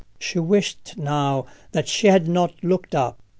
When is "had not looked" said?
2.07-2.95